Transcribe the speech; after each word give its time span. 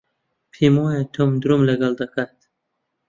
پێم 0.53 0.75
وایە 0.83 1.03
تۆم 1.13 1.31
درۆم 1.41 1.61
لەگەڵ 1.69 1.93
دەکات. 2.01 2.35